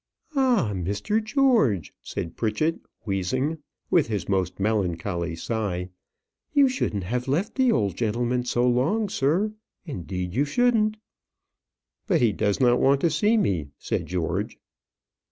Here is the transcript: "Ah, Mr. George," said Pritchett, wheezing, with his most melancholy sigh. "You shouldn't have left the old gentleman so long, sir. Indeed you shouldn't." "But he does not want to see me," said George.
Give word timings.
"Ah, 0.35 0.71
Mr. 0.73 1.23
George," 1.23 1.93
said 2.01 2.35
Pritchett, 2.35 2.79
wheezing, 3.05 3.59
with 3.91 4.07
his 4.07 4.27
most 4.27 4.59
melancholy 4.59 5.35
sigh. 5.35 5.89
"You 6.53 6.67
shouldn't 6.67 7.03
have 7.03 7.27
left 7.27 7.53
the 7.53 7.71
old 7.71 7.95
gentleman 7.97 8.45
so 8.45 8.67
long, 8.67 9.09
sir. 9.09 9.53
Indeed 9.85 10.33
you 10.33 10.43
shouldn't." 10.43 10.97
"But 12.07 12.19
he 12.19 12.31
does 12.31 12.59
not 12.59 12.79
want 12.79 13.01
to 13.01 13.11
see 13.11 13.37
me," 13.37 13.67
said 13.77 14.07
George. 14.07 14.57